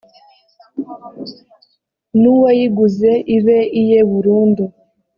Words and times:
n 2.19 2.21
uwayiguze 2.33 3.11
ibe 3.37 3.59
iye 3.81 3.99
burundu 4.09 4.63